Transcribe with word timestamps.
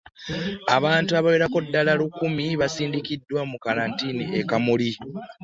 Abantu 0.75 1.11
abawerera 1.19 1.47
ddala 1.65 1.91
lukumi 1.99 2.45
basindikiddwa 2.61 3.41
mu 3.49 3.57
kkalantiini 3.59 4.25
e 4.39 4.41
Kamuli. 4.49 4.91